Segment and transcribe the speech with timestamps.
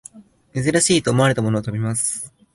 [0.55, 2.33] 珍しいと思われたものを食べます